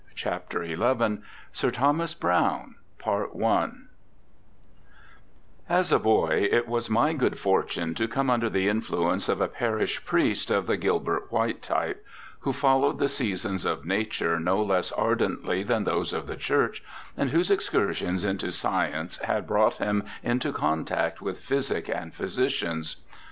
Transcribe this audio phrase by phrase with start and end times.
[0.15, 1.19] 248
[1.51, 2.75] SIR THOMAS BROWNE'
[5.69, 9.47] As a boy it was my good fortune to come under the influence of a
[9.47, 12.03] parish priest of the Gilbert White type,
[12.39, 16.83] who followed the seasons of Nature no less ardently than those of the Church,
[17.15, 22.95] and whose excursions into science had brought him into contact with physic and physicians.